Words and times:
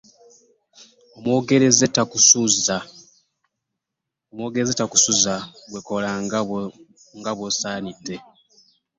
Omweyogereze 1.17 1.85
takusuuza! 4.77 5.35
Ggwe 5.67 5.79
kola 5.87 6.11
nga 7.19 7.31
bwosaanidde. 7.37 8.17